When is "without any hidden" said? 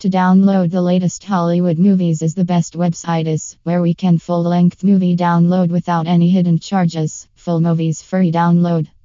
5.70-6.60